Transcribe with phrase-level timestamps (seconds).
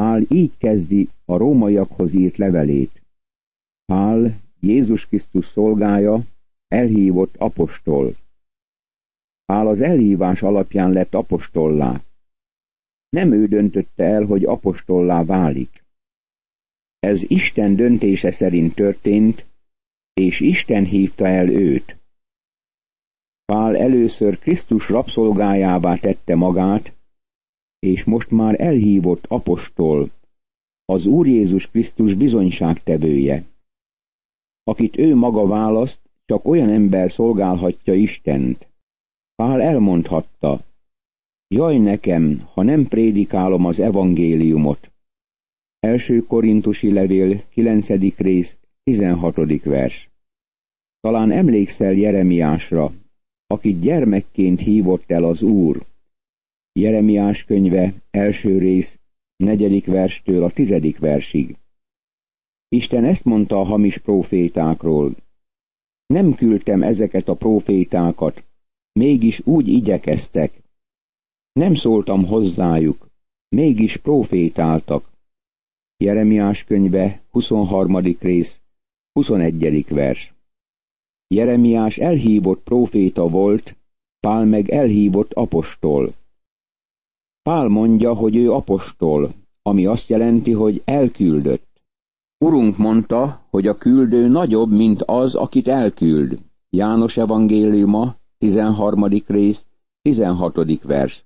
[0.00, 3.02] Pál így kezdi a rómaiakhoz írt levelét.
[3.84, 6.20] Pál, Jézus Krisztus szolgája,
[6.68, 8.14] elhívott apostol.
[9.44, 12.00] Pál az elhívás alapján lett apostollá.
[13.08, 15.84] Nem ő döntötte el, hogy apostollá válik.
[16.98, 19.46] Ez Isten döntése szerint történt,
[20.12, 21.96] és Isten hívta el őt.
[23.44, 26.92] Pál először Krisztus rabszolgájává tette magát,
[27.80, 30.10] és most már elhívott apostol,
[30.84, 33.44] az Úr Jézus Krisztus bizonyságtevője.
[34.64, 38.68] Akit ő maga választ, csak olyan ember szolgálhatja Istent.
[39.34, 40.60] Pál elmondhatta,
[41.48, 44.90] jaj nekem, ha nem prédikálom az evangéliumot.
[45.78, 47.88] Első korintusi levél, 9.
[48.16, 49.62] rész, 16.
[49.62, 50.08] vers.
[51.00, 52.92] Talán emlékszel Jeremiásra,
[53.46, 55.88] akit gyermekként hívott el az Úr.
[56.72, 58.98] Jeremiás könyve, első rész,
[59.36, 61.56] negyedik verstől a tizedik versig.
[62.68, 65.14] Isten ezt mondta a hamis profétákról.
[66.06, 68.44] Nem küldtem ezeket a profétákat,
[68.92, 70.62] mégis úgy igyekeztek.
[71.52, 73.08] Nem szóltam hozzájuk,
[73.48, 75.10] mégis profétáltak.
[75.96, 77.96] Jeremiás könyve, 23.
[78.20, 78.60] rész,
[79.12, 79.86] 21.
[79.88, 80.34] vers.
[81.34, 83.74] Jeremiás elhívott próféta volt,
[84.20, 86.14] Pál meg elhívott apostol.
[87.42, 91.68] Pál mondja, hogy ő apostol, ami azt jelenti, hogy elküldött.
[92.44, 96.38] Urunk mondta, hogy a küldő nagyobb, mint az, akit elküld.
[96.70, 99.06] János evangéliuma, 13.
[99.26, 99.64] rész,
[100.02, 100.82] 16.
[100.82, 101.24] vers.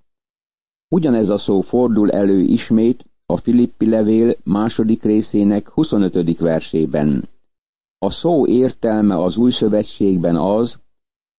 [0.89, 6.39] Ugyanez a szó fordul elő ismét a Filippi levél második részének 25.
[6.39, 7.29] versében.
[7.99, 10.79] A szó értelme az új szövetségben az,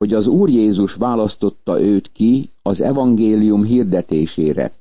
[0.06, 4.72] hogy az Úr Jézus választotta őt ki az evangélium hirdetésére.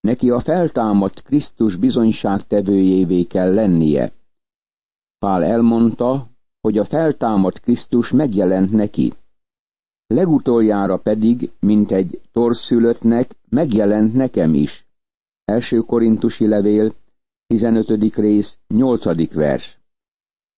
[0.00, 4.12] Neki a feltámadt Krisztus bizonyságtevőjévé kell lennie.
[5.18, 6.28] Pál elmondta,
[6.60, 9.12] hogy a feltámadt Krisztus megjelent neki.
[10.06, 14.86] Legutoljára pedig, mint egy torszülöttnek, megjelent nekem is.
[15.44, 16.94] Első korintusi levél,
[17.46, 18.14] 15.
[18.14, 19.34] rész, 8.
[19.34, 19.78] vers.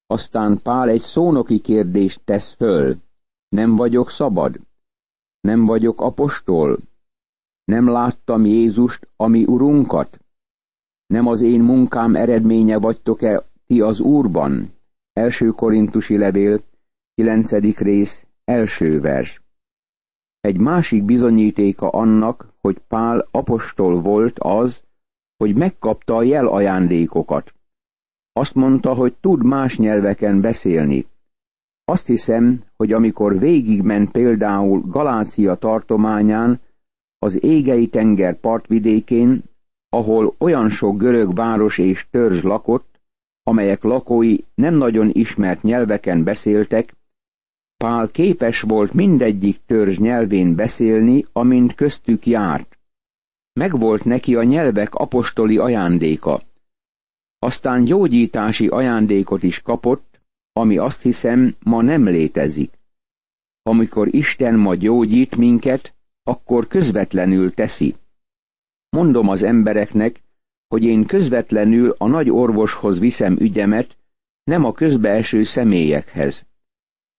[0.07, 2.97] Aztán Pál egy szónoki kérdést tesz föl.
[3.49, 4.61] Nem vagyok szabad?
[5.41, 6.79] Nem vagyok apostol?
[7.65, 10.21] Nem láttam Jézust, ami urunkat?
[11.07, 14.73] Nem az én munkám eredménye vagytok-e ti az Úrban?
[15.13, 16.63] Első korintusi levél,
[17.15, 17.79] 9.
[17.79, 19.43] rész, első vers.
[20.41, 24.83] Egy másik bizonyítéka annak, hogy Pál apostol volt az,
[25.37, 27.55] hogy megkapta a jel ajándékokat.
[28.33, 31.07] Azt mondta, hogy tud más nyelveken beszélni.
[31.89, 36.61] Azt hiszem, hogy amikor végigment például Galácia tartományán,
[37.19, 39.43] az égei tenger partvidékén,
[39.89, 43.01] ahol olyan sok görög város és törzs lakott,
[43.43, 46.97] amelyek lakói nem nagyon ismert nyelveken beszéltek,
[47.77, 52.79] Pál képes volt mindegyik törzs nyelvén beszélni, amint köztük járt.
[53.53, 56.43] Megvolt neki a nyelvek apostoli ajándéka.
[57.39, 60.08] Aztán gyógyítási ajándékot is kapott,
[60.59, 62.79] ami azt hiszem ma nem létezik.
[63.63, 67.95] Amikor Isten ma gyógyít minket, akkor közvetlenül teszi.
[68.89, 70.23] Mondom az embereknek,
[70.69, 73.97] hogy én közvetlenül a nagy orvoshoz viszem ügyemet,
[74.45, 76.47] nem a közbeeső személyekhez.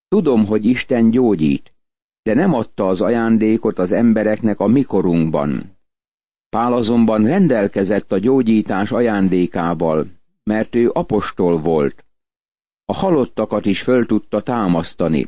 [0.07, 1.73] Tudom, hogy Isten gyógyít,
[2.21, 5.77] de nem adta az ajándékot az embereknek a mikorunkban.
[6.49, 10.07] Pál azonban rendelkezett a gyógyítás ajándékával,
[10.43, 12.05] mert ő apostol volt.
[12.89, 15.27] A halottakat is föl tudta támasztani.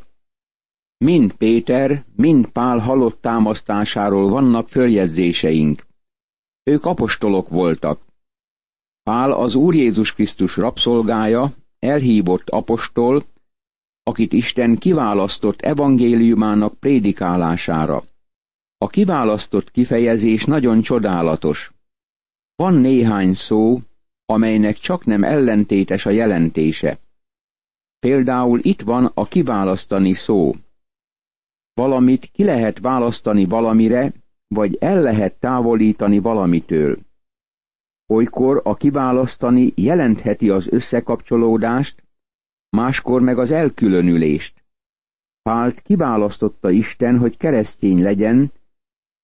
[0.97, 5.85] Mind Péter, mind Pál halott támasztásáról vannak följegyzéseink.
[6.63, 8.01] Ők apostolok voltak.
[9.03, 13.25] Pál az Úr Jézus Krisztus rabszolgája, elhívott apostol,
[14.03, 18.03] akit Isten kiválasztott evangéliumának prédikálására.
[18.77, 21.71] A kiválasztott kifejezés nagyon csodálatos.
[22.55, 23.79] Van néhány szó,
[24.25, 26.99] amelynek csak nem ellentétes a jelentése.
[28.05, 30.51] Például itt van a kiválasztani szó.
[31.73, 34.13] Valamit ki lehet választani valamire,
[34.47, 36.99] vagy el lehet távolítani valamitől.
[38.13, 42.03] Olykor a kiválasztani jelentheti az összekapcsolódást,
[42.69, 44.63] máskor meg az elkülönülést.
[45.41, 48.51] Pált kiválasztotta Isten, hogy keresztény legyen,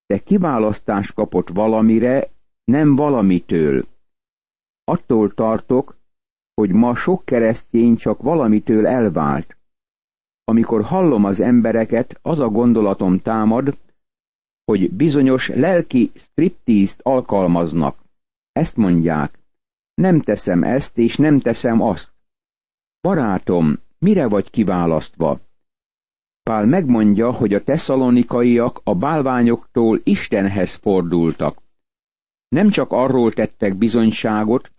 [0.06, 2.30] de kiválasztás kapott valamire,
[2.64, 3.88] nem valamitől.
[4.84, 5.98] Attól tartok,
[6.62, 9.58] hogy ma sok keresztény csak valamitől elvált.
[10.44, 13.78] Amikor hallom az embereket, az a gondolatom támad,
[14.66, 17.98] hogy bizonyos lelki striptízt alkalmaznak.
[18.52, 19.40] ezt mondják,
[19.94, 22.12] nem teszem ezt, és nem teszem azt.
[23.02, 25.40] Barátom, mire vagy kiválasztva?
[26.44, 31.62] Pál megmondja, hogy a tesszalonikaiak a bálványoktól Istenhez fordultak.
[32.48, 34.72] Nem csak arról tettek bizonyságot,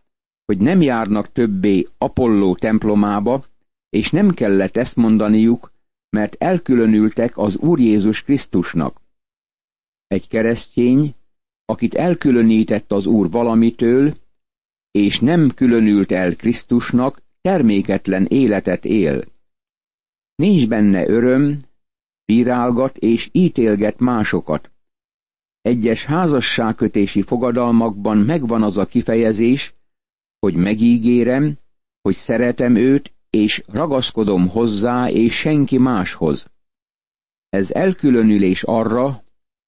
[0.49, 3.45] hogy nem járnak többé Apolló templomába,
[3.89, 5.73] és nem kellett ezt mondaniuk,
[6.11, 9.01] mert elkülönültek az Úr Jézus Krisztusnak.
[10.07, 11.15] Egy keresztény,
[11.65, 14.15] akit elkülönített az Úr valamitől,
[14.91, 19.25] és nem különült el Krisztusnak, terméketlen életet él.
[20.35, 21.61] Nincs benne öröm,
[22.25, 24.71] bírálgat és ítélget másokat.
[25.61, 29.77] Egyes házasságkötési fogadalmakban megvan az a kifejezés,
[30.39, 31.59] hogy megígérem,
[32.03, 36.47] hogy szeretem őt, és ragaszkodom hozzá, és senki máshoz.
[37.49, 39.23] Ez elkülönülés arra,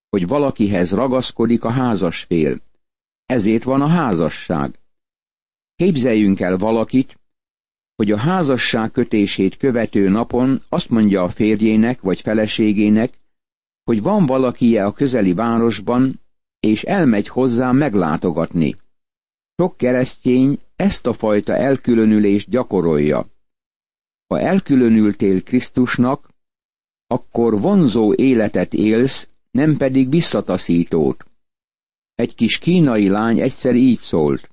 [0.08, 2.60] hogy valakihez ragaszkodik a házasfél.
[3.26, 4.78] Ezért van a házasság.
[5.76, 7.18] Képzeljünk el valakit,
[7.96, 13.14] hogy a házasság kötését követő napon azt mondja a férjének vagy feleségének,
[13.84, 16.20] hogy van valakije a közeli városban,
[16.60, 18.76] és elmegy hozzá meglátogatni.
[19.60, 23.26] Sok keresztény ezt a fajta elkülönülést gyakorolja.
[24.26, 26.28] Ha elkülönültél Krisztusnak,
[27.06, 31.24] akkor vonzó életet élsz, nem pedig visszataszítót.
[32.14, 34.50] Egy kis kínai lány egyszer így szólt.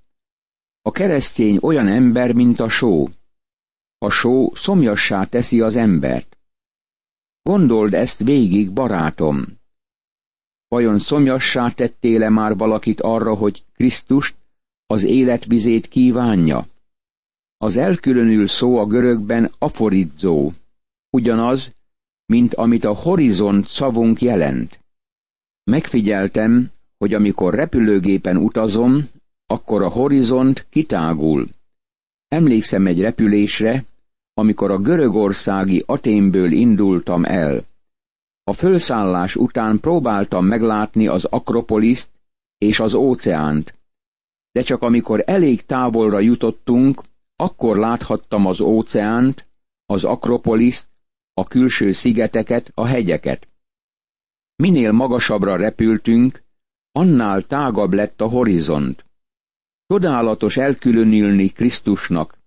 [0.82, 3.08] A keresztény olyan ember, mint a só.
[3.98, 6.38] A só szomjassá teszi az embert.
[7.42, 9.46] Gondold ezt végig, barátom.
[10.68, 14.36] Vajon szomjassá tettél-e már valakit arra, hogy Krisztust,
[14.88, 16.68] az életvizét kívánja?
[17.58, 20.52] Az elkülönül szó a görögben aforidzó,
[21.10, 21.72] ugyanaz,
[22.26, 24.80] mint amit a horizont szavunk jelent.
[25.64, 29.10] Megfigyeltem, hogy amikor repülőgépen utazom,
[29.46, 31.48] akkor a horizont kitágul.
[32.28, 33.86] Emlékszem egy repülésre,
[34.34, 37.64] amikor a görögországi Aténből indultam el.
[38.44, 42.10] A fölszállás után próbáltam meglátni az Akropoliszt
[42.58, 43.77] és az óceánt,
[44.58, 47.04] de csak amikor elég távolra jutottunk,
[47.36, 49.48] akkor láthattam az óceánt,
[49.86, 50.90] az Akropoliszt,
[51.34, 53.48] a külső szigeteket, a hegyeket.
[54.56, 56.44] Minél magasabbra repültünk,
[56.92, 59.06] annál tágabb lett a horizont.
[59.88, 62.38] Csodálatos elkülönülni Krisztusnak,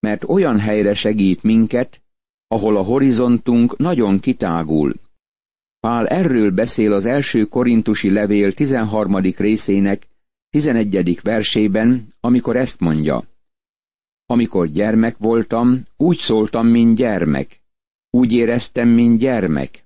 [0.00, 2.02] mert olyan helyre segít minket,
[2.46, 4.94] ahol a horizontunk nagyon kitágul.
[5.80, 9.16] Pál erről beszél az első korintusi levél 13.
[9.36, 10.08] részének
[10.50, 11.20] 11.
[11.22, 13.24] versében, amikor ezt mondja.
[14.26, 17.60] Amikor gyermek voltam, úgy szóltam, mint gyermek.
[18.10, 19.84] Úgy éreztem, mint gyermek.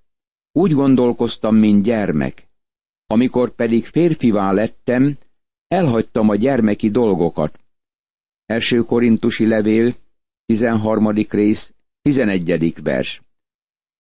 [0.53, 2.47] Úgy gondolkoztam, mint gyermek.
[3.07, 5.19] Amikor pedig férfivá lettem,
[5.69, 7.59] elhagytam a gyermeki dolgokat.
[8.47, 9.95] Első korintusi levél,
[10.47, 11.11] 13.
[11.29, 12.83] rész, 11.
[12.83, 13.23] vers.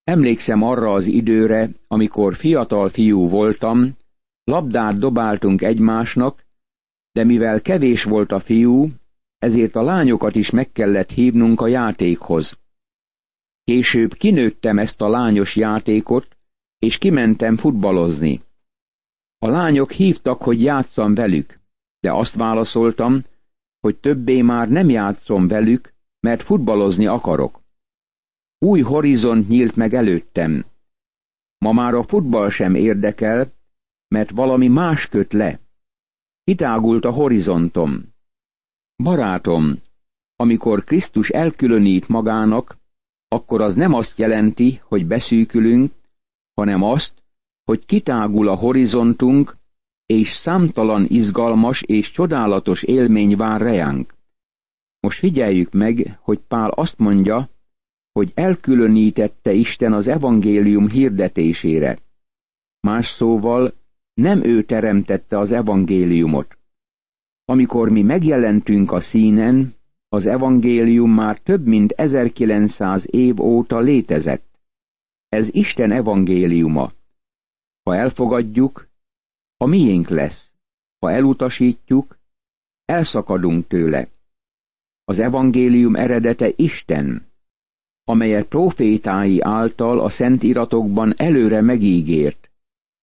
[0.04, 3.96] Emlékszem arra az időre, amikor fiatal fiú voltam,
[4.44, 6.41] labdát dobáltunk egymásnak,
[7.12, 8.88] de mivel kevés volt a fiú,
[9.38, 12.58] ezért a lányokat is meg kellett hívnunk a játékhoz.
[13.64, 16.36] Később kinőttem ezt a lányos játékot,
[16.78, 18.42] és kimentem futballozni.
[19.38, 21.60] A lányok hívtak, hogy játszam velük,
[22.00, 23.24] de azt válaszoltam,
[23.80, 27.60] hogy többé már nem játszom velük, mert futballozni akarok.
[28.58, 30.64] Új horizont nyílt meg előttem.
[31.58, 33.52] Ma már a futball sem érdekel,
[34.08, 35.60] mert valami más köt le.
[36.44, 38.14] Kitágult a horizontom.
[39.02, 39.80] Barátom,
[40.36, 42.76] amikor Krisztus elkülönít magának,
[43.28, 45.92] akkor az nem azt jelenti, hogy beszűkülünk,
[46.54, 47.22] hanem azt,
[47.64, 49.56] hogy kitágul a horizontunk,
[50.06, 54.14] és számtalan izgalmas és csodálatos élmény vár rejánk.
[55.00, 57.48] Most figyeljük meg, hogy Pál azt mondja,
[58.12, 61.98] hogy elkülönítette Isten az evangélium hirdetésére.
[62.80, 63.74] Más szóval
[64.14, 66.58] nem ő teremtette az evangéliumot.
[67.44, 69.74] Amikor mi megjelentünk a színen,
[70.08, 74.60] az evangélium már több mint 1900 év óta létezett.
[75.28, 76.92] Ez Isten evangéliuma.
[77.82, 78.88] Ha elfogadjuk,
[79.56, 80.52] a miénk lesz.
[80.98, 82.18] Ha elutasítjuk,
[82.84, 84.08] elszakadunk tőle.
[85.04, 87.26] Az evangélium eredete Isten,
[88.04, 92.41] amelyet profétái által a szent iratokban előre megígért.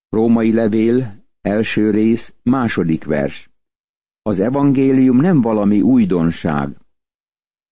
[0.09, 3.49] Római levél, első rész, második vers.
[4.21, 6.77] Az evangélium nem valami újdonság.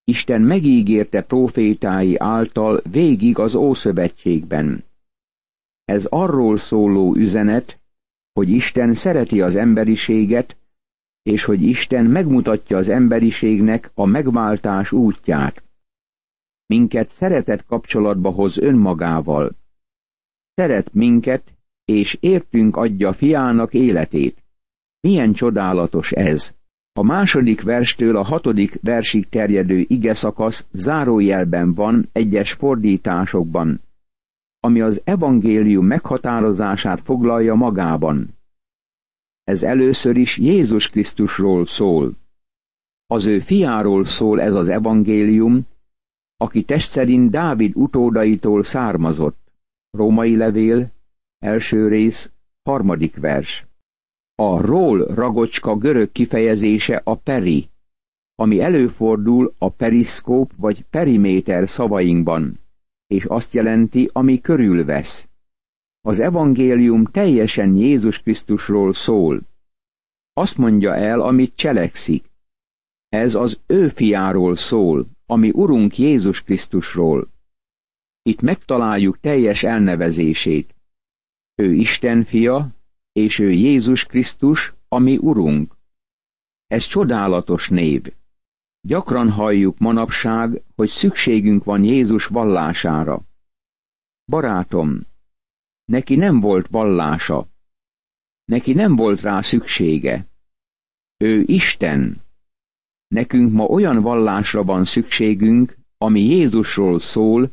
[0.03, 4.84] Isten megígérte profétái által végig az Ószövetségben.
[5.86, 7.79] Ez arról szóló üzenet,
[8.34, 10.58] hogy Isten szereti az emberiséget,
[11.22, 15.63] és hogy Isten megmutatja az emberiségnek a megváltás útját.
[16.65, 19.56] Minket szeretet kapcsolatba hoz önmagával.
[20.53, 21.56] Szeret minket,
[21.91, 24.44] és értünk adja fiának életét.
[25.00, 26.53] Milyen csodálatos ez!
[26.94, 33.82] A második verstől a hatodik versig terjedő ige szakasz zárójelben van egyes fordításokban,
[34.60, 38.29] ami az evangélium meghatározását foglalja magában.
[39.44, 42.13] Ez először is Jézus Krisztusról szól.
[43.06, 45.65] Az ő fiáról szól ez az evangélium,
[46.38, 49.38] aki test szerint Dávid utódaitól származott.
[49.91, 50.96] Római levél,
[51.39, 52.32] első rész,
[52.63, 53.65] harmadik vers.
[54.36, 57.70] A ról ragocska görög kifejezése a peri,
[58.36, 62.60] ami előfordul a periszkóp vagy periméter szavainkban,
[63.08, 65.29] és azt jelenti, ami körülvesz.
[66.01, 69.41] Az evangélium teljesen Jézus Krisztusról szól.
[70.34, 72.25] Azt mondja el, amit cselekszik.
[73.10, 77.27] Ez az ő fiáról szól, ami Urunk Jézus Krisztusról.
[78.22, 80.75] Itt megtaláljuk teljes elnevezését.
[81.59, 82.75] Ő Isten fia,
[83.11, 85.75] és ő Jézus Krisztus, ami Urunk.
[86.67, 88.13] Ez csodálatos név.
[88.81, 93.21] Gyakran halljuk manapság, hogy szükségünk van Jézus vallására.
[94.25, 95.01] Barátom,
[95.85, 97.47] neki nem volt vallása.
[98.45, 100.27] Neki nem volt rá szüksége.
[101.17, 102.21] Ő Isten.
[103.07, 107.51] Nekünk ma olyan vallásra van szükségünk, ami Jézusról szól,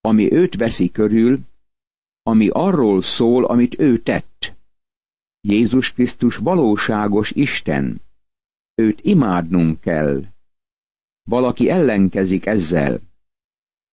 [0.00, 1.48] ami őt veszi körül,
[2.22, 4.54] ami arról szól, amit ő tett.
[5.40, 8.00] Jézus Krisztus valóságos Isten.
[8.74, 10.24] Őt imádnunk kell.
[11.22, 13.00] Valaki ellenkezik ezzel.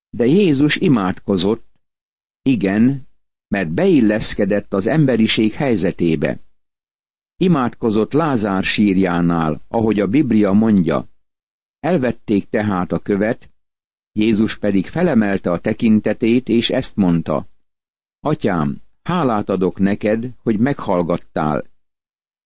[0.09, 1.65] De Jézus imádkozott,
[2.41, 3.07] igen,
[3.47, 6.39] mert beilleszkedett az emberiség helyzetébe.
[7.37, 11.07] Imádkozott Lázár sírjánál, ahogy a Biblia mondja.
[11.79, 13.49] Elvették tehát a követ,
[14.11, 17.47] Jézus pedig felemelte a tekintetét, és ezt mondta.
[18.27, 21.63] Atyám, hálát adok neked, hogy meghallgattál.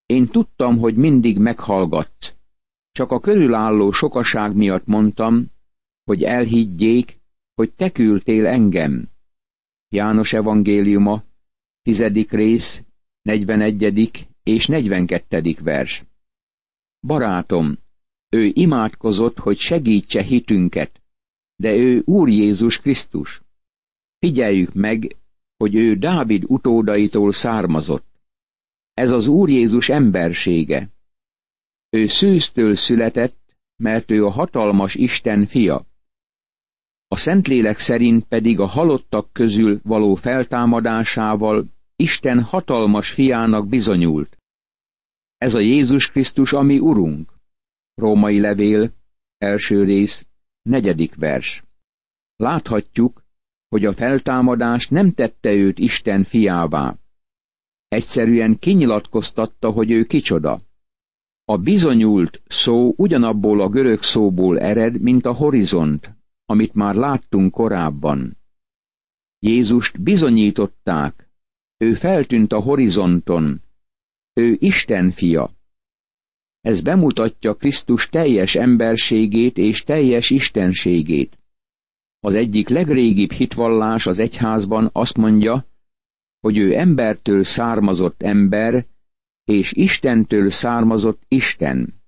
[0.06, 2.34] Én tudtam, hogy mindig meghallgatsz.
[2.92, 5.52] Csak a körülálló sokaság miatt mondtam,
[6.04, 7.20] hogy elhiggyék,
[7.54, 9.10] hogy te küldtél engem.
[9.90, 11.24] János evangéliuma,
[11.82, 12.84] tizedik rész,
[13.22, 16.04] negyvenegyedik és negyvenkettedik vers.
[17.08, 17.78] Barátom,
[18.30, 21.02] ő imádkozott, hogy segítse hitünket,
[21.56, 23.42] de ő Úr Jézus Krisztus.
[24.20, 25.16] Figyeljük meg,
[25.62, 28.06] hogy ő Dávid utódaitól származott.
[28.94, 30.90] Ez az Úr Jézus embersége.
[31.90, 35.86] Ő szűztől született, mert ő a hatalmas Isten fia.
[37.08, 41.66] A Szentlélek szerint pedig a halottak közül való feltámadásával
[41.96, 44.38] Isten hatalmas fiának bizonyult.
[45.38, 47.34] Ez a Jézus Krisztus, ami Urunk.
[47.94, 48.94] Római levél,
[49.38, 50.26] első rész,
[50.62, 51.64] negyedik vers.
[52.36, 53.21] Láthatjuk,
[53.72, 56.98] hogy a feltámadás nem tette őt Isten fiává.
[57.88, 60.62] Egyszerűen kinyilatkoztatta, hogy ő kicsoda.
[61.46, 66.12] A bizonyult szó ugyanabból a görög szóból ered, mint a horizont,
[66.46, 68.38] amit már láttunk korábban.
[69.40, 71.30] Jézust bizonyították,
[71.78, 73.62] ő feltűnt a horizonton,
[74.34, 75.52] ő Isten fia.
[76.62, 81.41] Ez bemutatja Krisztus teljes emberségét és teljes istenségét.
[82.24, 85.66] Az egyik legrégibb hitvallás az egyházban azt mondja,
[86.40, 88.86] hogy ő embertől származott ember,
[89.44, 92.02] és Istentől származott Isten.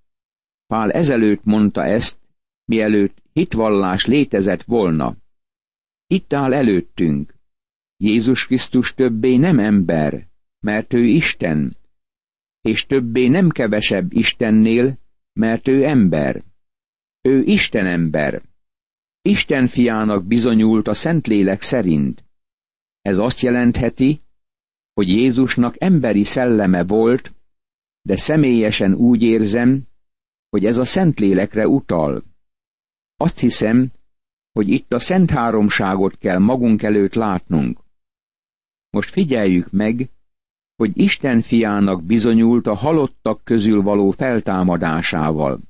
[0.68, 2.18] Pál ezelőtt mondta ezt,
[2.66, 5.18] mielőtt hitvallás létezett volna.
[6.08, 7.34] Itt áll előttünk.
[7.98, 10.28] Jézus Krisztus többé nem ember,
[10.60, 11.78] mert ő Isten,
[12.62, 14.98] és többé nem kevesebb Istennél,
[15.34, 16.44] mert ő ember.
[17.22, 18.42] Ő Isten ember.
[19.26, 22.24] Isten fiának bizonyult a Szentlélek szerint.
[23.02, 24.20] Ez azt jelentheti,
[24.94, 27.34] hogy Jézusnak emberi szelleme volt,
[28.02, 29.84] de személyesen úgy érzem,
[30.50, 32.24] hogy ez a Szentlélekre utal.
[33.16, 33.92] Azt hiszem,
[34.52, 37.80] hogy itt a Szent Háromságot kell magunk előtt látnunk.
[38.90, 40.10] Most figyeljük meg,
[40.76, 45.62] hogy Isten fiának bizonyult a halottak közül való feltámadásával.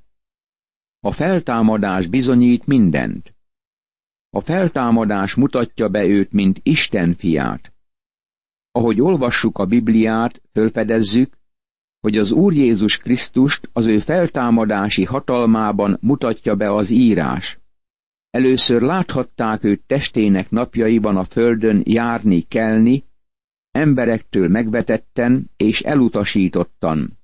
[0.99, 3.32] A feltámadás bizonyít mindent.
[4.35, 7.73] A feltámadás mutatja be őt, mint Isten fiát.
[8.71, 11.37] Ahogy olvassuk a Bibliát, fölfedezzük,
[11.99, 17.59] hogy az Úr Jézus Krisztust az ő feltámadási hatalmában mutatja be az írás.
[18.29, 23.03] Először láthatták őt testének napjaiban a földön járni, kelni,
[23.71, 27.19] emberektől megvetetten és elutasítottan.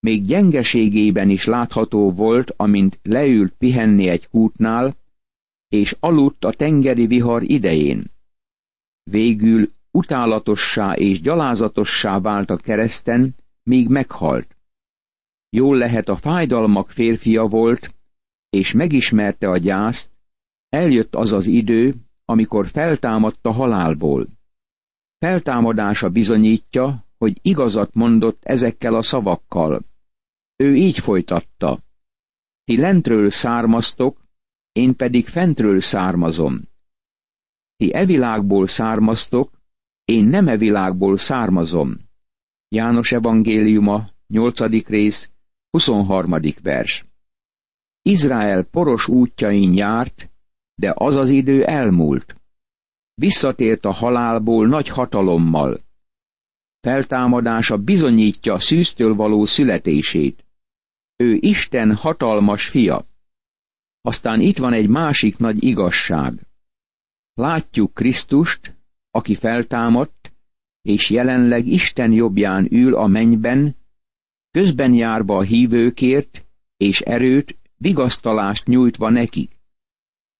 [0.00, 4.96] még gyengeségében is látható volt, amint leült pihenni egy kútnál,
[5.68, 8.10] és aludt a tengeri vihar idején.
[9.02, 14.56] Végül utálatossá és gyalázatossá vált a kereszten, míg meghalt.
[15.48, 17.94] Jól lehet a fájdalmak férfia volt,
[18.50, 20.10] és megismerte a gyászt,
[20.68, 21.94] eljött az az idő,
[22.24, 24.26] amikor feltámadt a halálból.
[25.18, 29.84] Feltámadása bizonyítja, hogy igazat mondott ezekkel a szavakkal.
[30.56, 31.78] Ő így folytatta.
[32.64, 34.25] Ti lentről származtok,
[34.76, 36.62] én pedig fentről származom.
[37.76, 39.50] Ti e világból származtok,
[40.04, 41.98] én nem e világból származom.
[42.68, 44.60] János evangéliuma, 8.
[44.88, 45.30] rész,
[45.70, 46.40] 23.
[46.62, 47.04] vers.
[48.02, 50.30] Izrael poros útjain járt,
[50.74, 52.36] de az az idő elmúlt.
[53.14, 55.80] Visszatért a halálból nagy hatalommal.
[56.80, 60.44] Feltámadása bizonyítja szűztől való születését.
[61.16, 63.06] Ő Isten hatalmas fia.
[64.06, 66.40] Aztán itt van egy másik nagy igazság.
[67.34, 68.76] Látjuk Krisztust,
[69.10, 70.34] aki feltámadt,
[70.82, 73.76] és jelenleg Isten jobbján ül a mennyben,
[74.50, 76.46] közben járva a hívőkért,
[76.76, 79.58] és erőt, vigasztalást nyújtva nekik.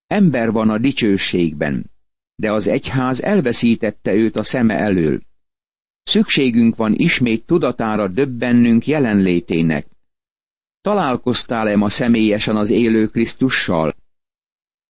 [0.07, 1.91] Ember van a dicsőségben,
[2.35, 5.21] de az egyház elveszítette őt a szeme elől.
[6.03, 9.96] Szükségünk van ismét tudatára döbbennünk jelenlétének.
[10.87, 13.93] Találkoztál-e ma személyesen az élő Krisztussal?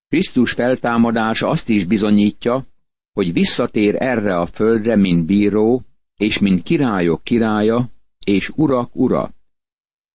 [0.09, 2.67] Krisztus feltámadása azt is bizonyítja,
[3.13, 5.83] hogy visszatér erre a földre, mint bíró,
[6.17, 7.91] és mint királyok királya,
[8.27, 9.35] és urak ura.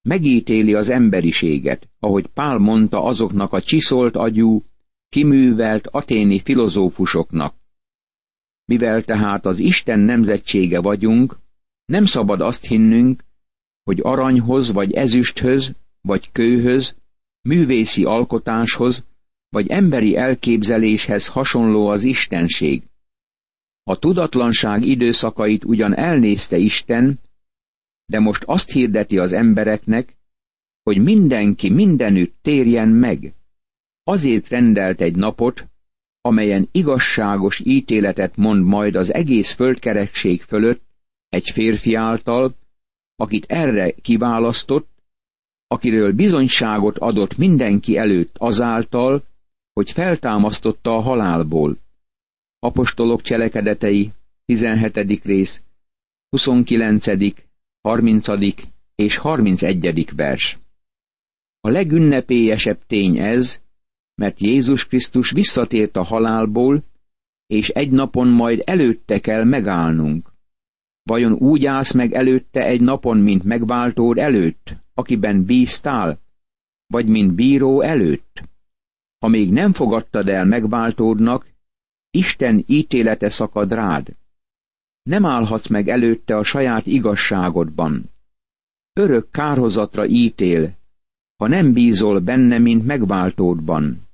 [0.01, 4.63] Megítéli az emberiséget, ahogy Pál mondta azoknak a csiszolt agyú,
[5.09, 7.55] kiművelt aténi filozófusoknak.
[8.65, 11.37] Mivel tehát az Isten nemzetsége vagyunk,
[11.85, 13.23] nem szabad azt hinnünk,
[13.83, 15.71] hogy aranyhoz, vagy ezüsthöz,
[16.01, 16.95] vagy kőhöz,
[17.41, 19.05] művészi alkotáshoz,
[19.49, 22.83] vagy emberi elképzeléshez hasonló az istenség.
[23.83, 27.19] A tudatlanság időszakait ugyan elnézte Isten,
[28.05, 30.15] de most azt hirdeti az embereknek,
[30.83, 33.33] hogy mindenki mindenütt térjen meg.
[34.03, 35.67] Azért rendelt egy napot,
[36.21, 40.81] amelyen igazságos ítéletet mond majd az egész földkerekség fölött
[41.29, 42.55] egy férfi által,
[43.21, 44.89] akit erre kiválasztott,
[45.67, 49.23] akiről bizonyságot adott mindenki előtt azáltal,
[49.73, 51.77] hogy feltámasztotta a halálból.
[52.59, 54.11] Apostolok cselekedetei,
[54.45, 55.23] 17.
[55.23, 55.63] rész,
[56.29, 57.05] 29.,
[57.81, 58.27] 30.
[58.95, 60.15] és 31.
[60.15, 60.59] vers.
[61.59, 63.61] A legünnepélyesebb tény ez,
[64.15, 66.83] mert Jézus Krisztus visszatért a halálból,
[67.47, 70.30] és egy napon majd előtte kell megállnunk.
[71.03, 76.19] Vajon úgy állsz meg előtte egy napon, mint megváltód előtt, akiben bíztál,
[76.87, 78.43] vagy mint bíró előtt?
[79.19, 81.49] Ha még nem fogadtad el megváltódnak,
[82.11, 84.15] Isten ítélete szakad rád.
[85.03, 88.09] Nem állhatsz meg előtte a saját igazságodban.
[88.93, 90.77] Örök kárhozatra ítél,
[91.35, 94.07] ha nem bízol benne, mint megváltódban.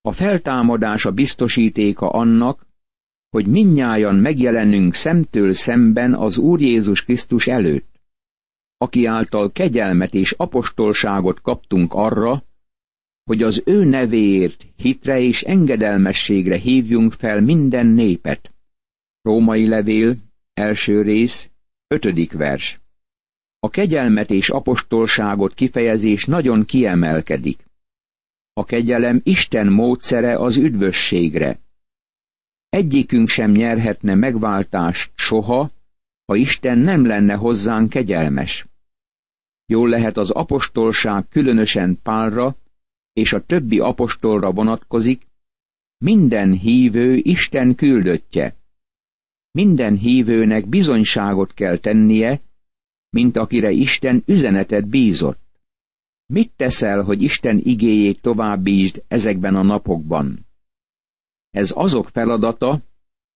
[0.00, 2.66] A feltámadás a biztosítéka annak,
[3.32, 8.00] hogy minnyájan megjelenünk szemtől szemben az Úr Jézus Krisztus előtt,
[8.76, 12.44] aki által kegyelmet és apostolságot kaptunk arra,
[13.24, 18.52] hogy az ő nevéért hitre és engedelmességre hívjunk fel minden népet.
[19.22, 20.16] Római levél,
[20.54, 21.50] első rész,
[21.86, 22.80] ötödik vers.
[23.58, 27.64] A kegyelmet és apostolságot kifejezés nagyon kiemelkedik.
[28.52, 31.60] A kegyelem Isten módszere az üdvösségre.
[32.72, 35.70] Egyikünk sem nyerhetne megváltást soha,
[36.24, 38.66] ha Isten nem lenne hozzánk kegyelmes.
[39.66, 42.56] Jól lehet az apostolság különösen Pálra
[43.12, 45.26] és a többi apostolra vonatkozik,
[45.98, 48.56] minden hívő Isten küldöttje.
[49.50, 52.40] Minden hívőnek bizonyságot kell tennie,
[53.10, 55.40] mint akire Isten üzenetet bízott.
[56.26, 60.46] Mit teszel, hogy Isten igéjét továbbítsd ezekben a napokban?
[61.52, 62.82] Ez azok feladata,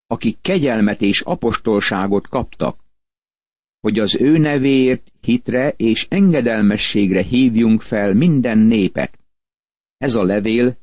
[0.07, 2.79] akik kegyelmet és apostolságot kaptak,
[3.79, 9.19] hogy az ő nevéért hitre és engedelmességre hívjunk fel minden népet.
[9.97, 10.77] Ez a levél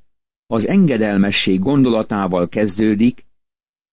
[0.46, 3.26] az engedelmesség gondolatával kezdődik,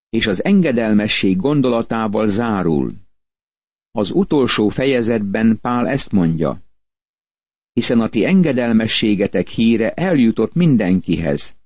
[0.10, 2.93] és az engedelmesség gondolatával zárul.
[3.91, 6.62] Az utolsó fejezetben Pál ezt mondja,
[7.73, 11.61] hiszen a ti engedelmességetek híre eljutott mindenkihez.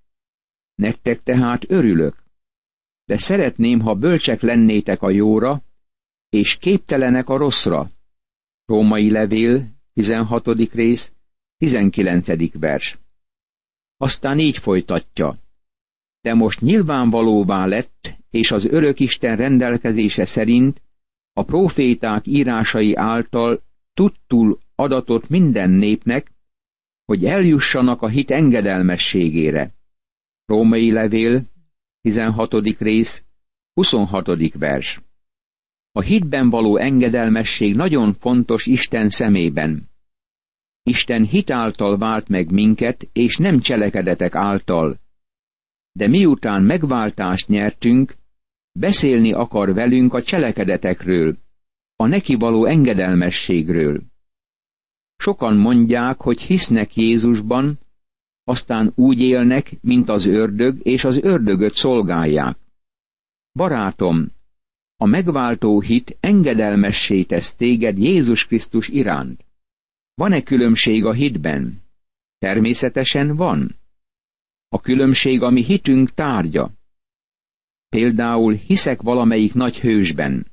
[0.75, 2.23] Nektek tehát örülök,
[3.05, 5.63] de szeretném, ha bölcsek lennétek a jóra,
[6.29, 7.91] és képtelenek a rosszra.
[8.65, 10.73] Római levél, 16.
[10.73, 11.13] rész,
[11.57, 12.59] 19.
[12.59, 12.99] vers.
[13.97, 15.37] Aztán így folytatja.
[16.21, 20.81] De most nyilvánvalóvá lett, és az örök Isten rendelkezése szerint
[21.33, 26.31] a proféták írásai által tudtul adatot minden népnek,
[27.05, 29.73] hogy eljussanak a hit engedelmességére.
[30.45, 31.45] Római levél,
[32.01, 32.53] 16.
[32.79, 33.23] rész,
[33.73, 34.53] 26.
[34.53, 35.01] vers.
[35.91, 39.89] A hitben való engedelmesség nagyon fontos Isten szemében.
[40.83, 44.99] Isten hit által vált meg minket, és nem cselekedetek által.
[45.91, 48.15] De miután megváltást nyertünk,
[48.71, 51.37] beszélni akar velünk a cselekedetekről,
[51.95, 54.01] a neki való engedelmességről.
[55.15, 57.79] Sokan mondják, hogy hisznek Jézusban,
[58.47, 62.57] aztán úgy élnek, mint az ördög, és az ördögöt szolgálják.
[63.53, 64.31] Barátom,
[64.97, 69.45] a megváltó hit engedelmessé tesz téged Jézus Krisztus iránt.
[70.13, 71.81] Van-e különbség a hitben?
[72.37, 73.75] Természetesen van.
[74.67, 76.71] A különbség a mi hitünk tárgya.
[77.89, 80.51] Például hiszek valamelyik nagy hősben.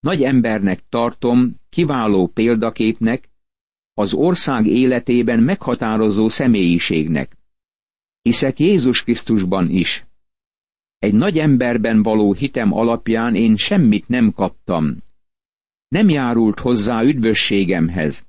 [0.00, 3.28] Nagy embernek tartom, kiváló példaképnek,
[3.94, 7.36] az ország életében meghatározó személyiségnek.
[8.22, 10.06] Hiszek Jézus Krisztusban is.
[10.98, 14.96] Egy nagy emberben való hitem alapján én semmit nem kaptam.
[15.88, 18.26] Nem járult hozzá üdvösségemhez,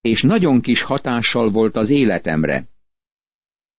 [0.00, 2.68] és nagyon kis hatással volt az életemre.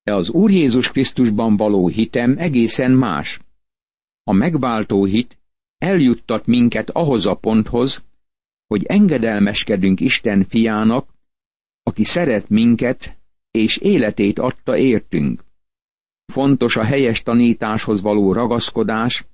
[0.03, 3.39] De az Úr Jézus Krisztusban való hitem egészen más.
[4.23, 5.37] A megváltó hit
[5.77, 8.03] eljuttat minket ahhoz a ponthoz,
[8.67, 11.16] hogy engedelmeskedünk Isten fiának,
[11.87, 13.17] aki szeret minket,
[13.51, 15.43] és életét adta értünk.
[16.25, 19.25] Fontos a helyes tanításhoz való ragaszkodás,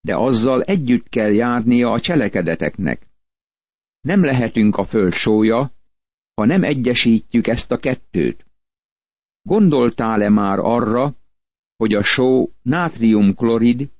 [0.00, 3.06] de azzal együtt kell járnia a cselekedeteknek.
[4.00, 5.72] Nem lehetünk a föld sója,
[6.34, 8.46] ha nem egyesítjük ezt a kettőt.
[9.42, 11.14] Gondoltál-e már arra,
[11.76, 13.90] hogy a só nátriumklorid,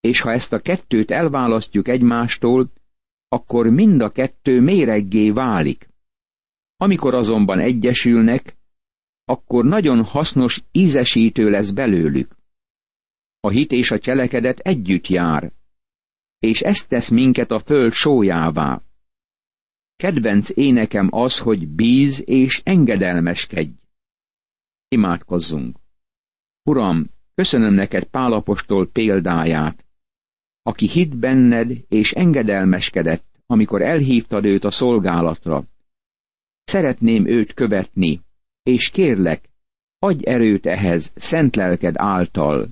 [0.00, 2.70] és ha ezt a kettőt elválasztjuk egymástól,
[3.28, 5.89] akkor mind a kettő méreggé válik.
[6.82, 8.56] Amikor azonban egyesülnek,
[9.24, 12.36] akkor nagyon hasznos ízesítő lesz belőlük.
[13.40, 15.52] A hit és a cselekedet együtt jár,
[16.38, 18.82] és ezt tesz minket a föld sójává.
[19.96, 23.72] Kedvenc énekem az, hogy bíz és engedelmeskedj.
[24.88, 25.78] Imádkozzunk.
[26.62, 29.84] Uram, köszönöm neked Pálapostól példáját,
[30.62, 35.64] aki hit benned és engedelmeskedett, amikor elhívtad őt a szolgálatra.
[36.70, 38.20] Szeretném őt követni,
[38.62, 39.48] és kérlek,
[39.98, 42.68] adj erőt ehhez szent lelked által.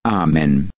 [0.00, 0.68] Ámen.